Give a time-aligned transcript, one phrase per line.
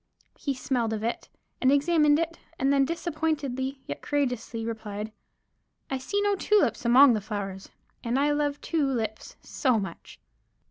[0.39, 1.29] He smelled of it,
[1.61, 5.11] and examined it, and then disappointedly yet courageously replied:
[5.91, 7.69] "I see no tulips among the flowers,
[8.03, 10.19] and I love two lips so much."